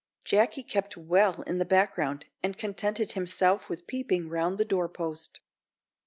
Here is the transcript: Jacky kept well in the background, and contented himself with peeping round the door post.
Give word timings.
Jacky 0.25 0.63
kept 0.63 0.97
well 0.97 1.43
in 1.43 1.59
the 1.59 1.63
background, 1.63 2.25
and 2.41 2.57
contented 2.57 3.11
himself 3.11 3.69
with 3.69 3.85
peeping 3.85 4.29
round 4.29 4.57
the 4.57 4.65
door 4.65 4.89
post. 4.89 5.41